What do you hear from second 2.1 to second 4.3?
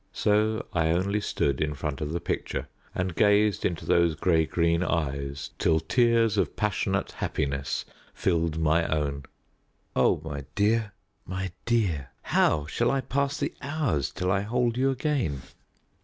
the picture and gazed into those